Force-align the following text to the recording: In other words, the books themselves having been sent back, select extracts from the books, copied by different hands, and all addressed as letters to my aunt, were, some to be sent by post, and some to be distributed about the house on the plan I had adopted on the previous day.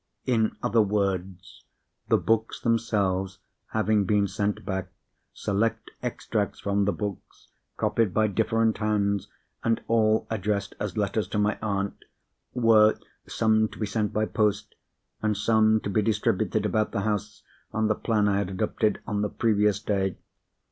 In 0.25 0.55
other 0.63 0.81
words, 0.81 1.63
the 2.09 2.17
books 2.17 2.59
themselves 2.59 3.37
having 3.67 4.05
been 4.05 4.27
sent 4.27 4.65
back, 4.65 4.91
select 5.31 5.91
extracts 6.01 6.59
from 6.59 6.85
the 6.85 6.91
books, 6.91 7.49
copied 7.77 8.11
by 8.11 8.25
different 8.25 8.79
hands, 8.79 9.27
and 9.63 9.79
all 9.87 10.25
addressed 10.31 10.73
as 10.79 10.97
letters 10.97 11.27
to 11.27 11.37
my 11.37 11.59
aunt, 11.61 11.97
were, 12.55 12.97
some 13.27 13.67
to 13.67 13.77
be 13.77 13.85
sent 13.85 14.11
by 14.11 14.25
post, 14.25 14.73
and 15.21 15.37
some 15.37 15.79
to 15.81 15.89
be 15.91 16.01
distributed 16.01 16.65
about 16.65 16.93
the 16.93 17.01
house 17.01 17.43
on 17.71 17.87
the 17.87 17.93
plan 17.93 18.27
I 18.27 18.39
had 18.39 18.49
adopted 18.49 19.01
on 19.05 19.21
the 19.21 19.29
previous 19.29 19.79
day. 19.79 20.17